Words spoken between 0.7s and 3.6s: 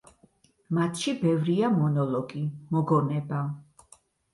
მათში ბევრია მონოლოგი, მოგონება.